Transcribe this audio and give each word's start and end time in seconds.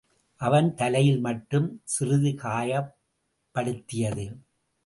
அவன் 0.41 0.69
தலையில் 0.73 1.19
மட்டும் 1.19 1.67
சிறிது 1.83 2.31
காயப்படுத்தியது. 2.43 4.25